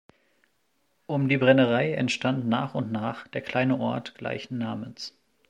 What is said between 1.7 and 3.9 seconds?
entstand nach und nach der kleine